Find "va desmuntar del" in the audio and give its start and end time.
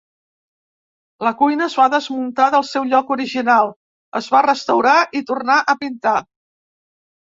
1.81-2.67